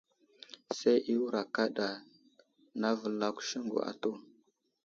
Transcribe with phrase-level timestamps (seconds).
[0.77, 1.87] Say i wə́rà kaɗa
[2.79, 4.11] navəlakw siŋgu atu.